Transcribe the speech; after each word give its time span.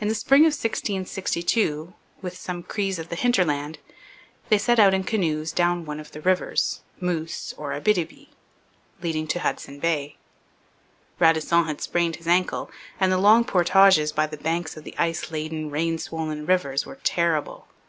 In 0.00 0.06
the 0.06 0.14
spring 0.14 0.42
of 0.42 0.52
1662, 0.54 1.92
with 2.22 2.38
some 2.38 2.62
Crees 2.62 3.00
of 3.00 3.08
the 3.08 3.16
hinterland, 3.16 3.80
they 4.48 4.58
set 4.58 4.78
out 4.78 4.94
in 4.94 5.02
canoes 5.02 5.50
down 5.50 5.84
one 5.84 5.98
of 5.98 6.12
the 6.12 6.20
rivers 6.20 6.82
Moose 7.00 7.52
or 7.58 7.72
Abitibi 7.72 8.28
leading 9.02 9.26
to 9.26 9.40
Hudson 9.40 9.80
Bay. 9.80 10.16
Radisson 11.18 11.64
had 11.64 11.80
sprained 11.80 12.14
his 12.14 12.28
ankle; 12.28 12.70
and 13.00 13.10
the 13.10 13.18
long 13.18 13.42
portages 13.44 14.12
by 14.12 14.28
the 14.28 14.36
banks 14.36 14.76
of 14.76 14.84
the 14.84 14.94
ice 14.96 15.32
laden, 15.32 15.68
rain 15.68 15.98
swollen 15.98 16.46
rivers 16.46 16.86
were 16.86 17.00
terrible. 17.02 17.66